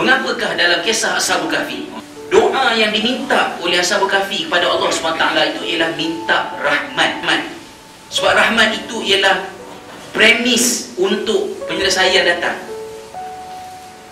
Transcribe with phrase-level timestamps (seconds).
[0.00, 1.84] Mengapakah dalam kisah Ashabul Kahfi
[2.32, 7.20] doa yang diminta oleh Ashabul Kahfi kepada Allah SWT itu ialah minta rahmat.
[8.08, 9.44] Sebab rahmat itu ialah
[10.16, 12.56] premis untuk penyelesaian datang.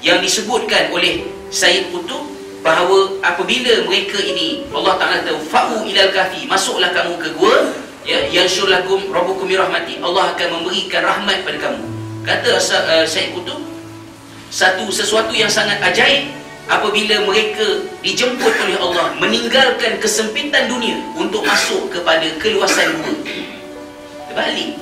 [0.00, 2.26] Yang disebutkan oleh Sayyid Qutub
[2.64, 7.76] bahawa apabila mereka ini Allah Taala tahu fa'u ilal kahfi masuklah kamu ke gua
[8.08, 11.84] ya yansyur lakum rabbukum rahmati Allah akan memberikan rahmat pada kamu
[12.24, 13.60] kata uh, Sayyid Qutub
[14.54, 16.30] satu sesuatu yang sangat ajaib
[16.70, 23.18] apabila mereka dijemput oleh Allah meninggalkan kesempitan dunia untuk masuk kepada keluasan gua.
[24.30, 24.78] Terbalik.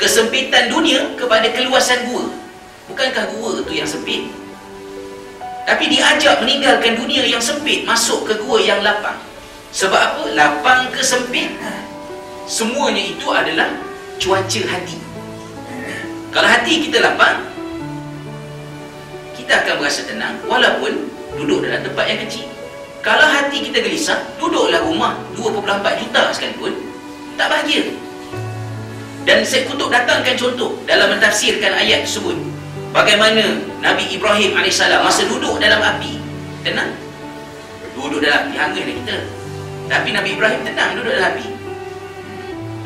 [0.00, 2.24] Kesempitan dunia kepada keluasan gua.
[2.88, 4.32] Bukankah gua tu yang sempit?
[5.68, 9.20] Tapi diajak meninggalkan dunia yang sempit masuk ke gua yang lapang.
[9.76, 10.22] Sebab apa?
[10.32, 11.60] Lapang ke sempit?
[12.48, 13.68] Semuanya itu adalah
[14.16, 14.96] cuaca hati.
[16.32, 17.51] Kalau hati kita lapang
[19.42, 22.46] kita akan berasa tenang walaupun duduk dalam tempat yang kecil.
[23.02, 26.70] Kalau hati kita gelisah duduklah rumah 2.4 juta sekalipun
[27.34, 27.90] tak bahagia.
[29.26, 32.38] Dan saya kutuk datangkan contoh dalam mentafsirkan ayat tersebut.
[32.94, 36.22] Bagaimana Nabi Ibrahim AS masa duduk dalam api
[36.62, 36.94] tenang.
[37.98, 39.16] Duduk dalam api hangat kita.
[39.90, 41.46] Tapi Nabi Ibrahim tenang duduk dalam api.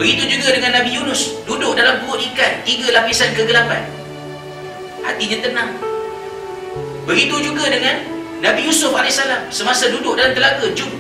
[0.00, 3.84] Begitu juga dengan Nabi Yunus duduk dalam perut ikan tiga lapisan kegelapan.
[5.05, 5.95] Hatinya tenang
[7.07, 8.03] Begitu juga dengan
[8.43, 9.23] Nabi Yusuf AS
[9.55, 10.91] semasa duduk dalam telaga Jub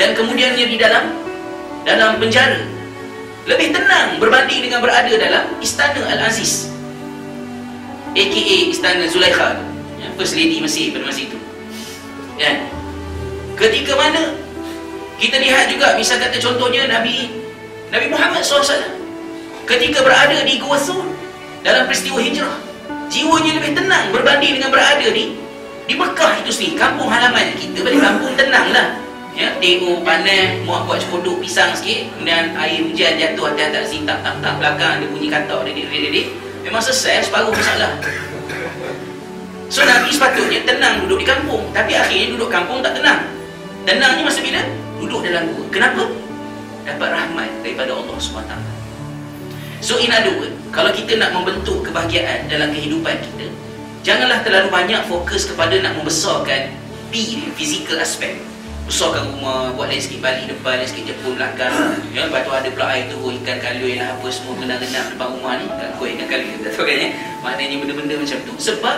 [0.00, 1.12] dan kemudiannya di dalam
[1.84, 2.64] dalam penjara.
[3.44, 6.72] Lebih tenang berbanding dengan berada dalam Istana Al-Aziz
[8.14, 9.58] aka Istana Zulaikha.
[9.98, 11.38] Ya, First Lady Mesir pada masa itu.
[12.34, 12.66] Ya.
[13.54, 14.34] ketika mana
[15.22, 17.30] kita lihat juga misal kata contohnya Nabi
[17.94, 18.98] Nabi Muhammad SAW.
[19.64, 21.06] Ketika berada di Gua Sur
[21.64, 22.73] dalam peristiwa hijrah
[23.08, 25.36] jiwanya lebih tenang berbanding dengan berada di
[25.84, 26.80] di Mekah itu sendiri.
[26.80, 28.88] Kampung halaman kita balik kampung tenang lah
[29.34, 34.06] ya tengok panas muak buat cekodok pisang sikit kemudian air hujan jatuh atas atas sini
[34.06, 36.26] tak tak tak belakang ada bunyi katak dedik dedik dedik
[36.62, 37.98] memang selesai separuh masalah
[39.66, 41.66] so Nabi sepatutnya tenang duduk di kampung.
[41.74, 43.26] Tapi akhirnya duduk kampung tak tenang.
[43.82, 44.62] Tenangnya masa bila?
[45.02, 45.66] Duduk dalam gua.
[45.74, 46.04] Kenapa?
[46.86, 48.73] Dapat rahmat daripada Allah SWT
[49.84, 53.52] so in other words kalau kita nak membentuk kebahagiaan dalam kehidupan kita
[54.00, 56.72] janganlah terlalu banyak fokus kepada nak membesarkan
[57.14, 58.42] ni, physical aspect.
[58.84, 61.72] Besarkan rumah, buat sikit balik depan, sikit jepun belakang
[62.12, 65.52] ya, lepas tu ada pula air tu, ikan kalui lah apa semua renang-renang depan rumah
[65.56, 65.64] ni.
[65.72, 67.08] Kan kau ikan kalui tak tahu kan ya.
[67.40, 68.52] Maknanya benda-benda macam tu.
[68.60, 68.96] Sebab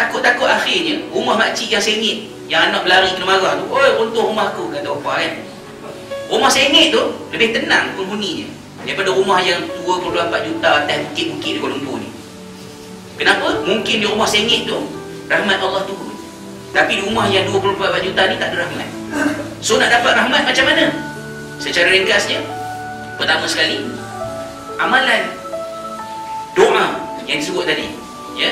[0.00, 4.48] takut-takut akhirnya rumah makcik yang sengit yang anak berlari kena marah tu oi runtuh rumah
[4.48, 5.32] aku kata apa kan.
[6.32, 7.02] Rumah sengit tu
[7.36, 8.48] lebih tenang penghuninya
[8.82, 12.12] daripada rumah yang 2.4 juta atas bukit-bukit di Kuala Lumpur ni
[13.22, 13.62] Kenapa?
[13.62, 14.78] Mungkin di rumah sengit tu
[15.30, 16.10] rahmat Allah turun.
[16.72, 18.88] Tapi di rumah yang 24 juta ni tak ada rahmat.
[19.62, 20.90] So nak dapat rahmat macam mana?
[21.62, 22.42] Secara ringkasnya,
[23.20, 23.86] pertama sekali
[24.80, 25.30] amalan
[26.58, 27.86] doa yang disebut tadi,
[28.34, 28.50] ya.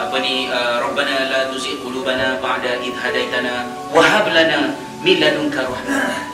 [0.00, 5.68] Apa ni uh, Rabbana la tuzigh qulubana ba'da id hadaitana wa hab lana min ladunka
[5.68, 6.24] rahmah.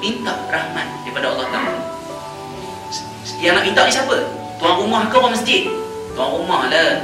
[0.00, 1.05] Minta rahmat.
[3.46, 4.16] Yang nak minta ni siapa?
[4.58, 5.70] Tuan rumah ke orang masjid?
[6.18, 6.98] Tuan rumah lah.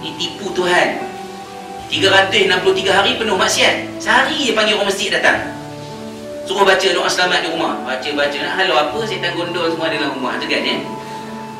[0.00, 1.04] Ni tipu Tuhan.
[1.92, 4.00] 363 hari penuh maksiat.
[4.00, 5.52] Sehari je panggil orang masjid datang.
[6.48, 7.76] Suruh baca doa selamat di rumah.
[7.84, 10.76] Baca-baca nak halau apa Setan gondol semua dalam rumah tu kan ya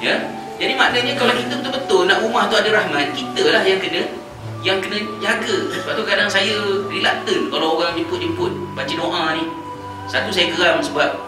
[0.00, 0.14] Ya?
[0.56, 4.02] Jadi maknanya kalau kita betul-betul Nak rumah tu ada rahmat Kita lah yang kena
[4.64, 5.56] Yang kena jaga.
[5.72, 6.56] Sebab tu kadang saya
[6.88, 9.44] reluctant Kalau orang jemput-jemput Baca doa ni.
[10.06, 11.25] Satu saya geram sebab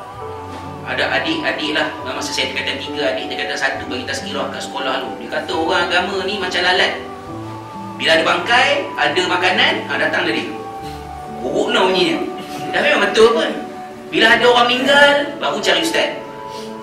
[0.88, 1.92] ada adik-adik lah.
[2.08, 5.10] Masa saya kata tiga adik dia kata satu bagi tazkirah kat sekolah tu.
[5.20, 6.92] Dia kata orang agama ni macam lalat.
[8.00, 10.48] Bila ada bangkai ada makanan ha, datang dari
[11.44, 12.18] buruk no bunyinya
[12.72, 13.50] dah memang betul pun.
[14.08, 16.08] Bila ada orang meninggal baru cari ustaz.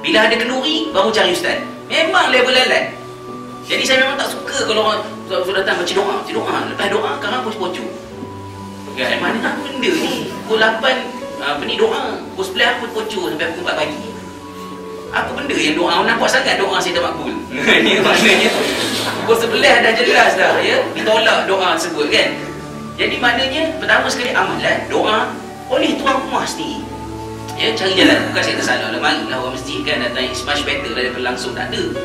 [0.06, 1.58] Bila ada kenduri baru cari ustaz.
[1.90, 2.94] Memang level lalat.
[3.66, 6.16] Jadi saya memang tak suka kalau orang sudah datang baca doa.
[6.22, 6.56] Baca doa.
[6.70, 7.86] Lepas doa kan apa pocu
[8.96, 10.32] Ya, mana nak benda ni?
[10.48, 12.20] Pukul 8 apa ni doa.
[12.36, 14.00] Pukul 11 aku poco sampai pukul 4 pagi.
[15.16, 16.04] Apa benda yang doa?
[16.04, 17.32] Nampak sangat doa saya tak makbul.
[17.86, 18.50] Ni maknanya
[19.24, 20.78] pukul 11 dah jelas dah ya.
[20.92, 22.30] Ditolak doa tersebut kan?
[22.96, 25.32] Jadi maknanya pertama sekali amalan doa
[25.72, 26.84] oleh tuan rumah sendiri.
[27.56, 28.20] Ya cari jalan.
[28.32, 29.00] Bukan saya tersalah lah.
[29.00, 31.88] Marilah orang masjid kan datang much better daripada langsung tak ada